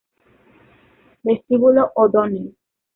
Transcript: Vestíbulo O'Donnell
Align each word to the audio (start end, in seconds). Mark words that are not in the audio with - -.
Vestíbulo 1.23 1.83
O'Donnell 1.95 2.55